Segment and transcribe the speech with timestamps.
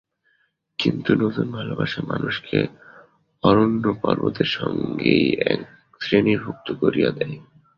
[0.79, 2.57] কিন্তু নূতন ভালোবাসায় মানুষকে
[3.43, 7.37] অরণ্যপর্বতের সঙ্গেই একশ্রেণীভুক্ত করিয়া দেয়।